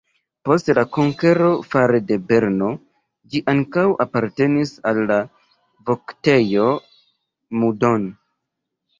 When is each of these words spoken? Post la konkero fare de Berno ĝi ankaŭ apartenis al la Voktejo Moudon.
Post 0.47 0.69
la 0.77 0.83
konkero 0.95 1.49
fare 1.73 1.97
de 2.11 2.15
Berno 2.29 2.69
ĝi 3.33 3.41
ankaŭ 3.53 3.83
apartenis 4.05 4.71
al 4.93 5.01
la 5.11 5.17
Voktejo 5.91 6.65
Moudon. 7.65 8.09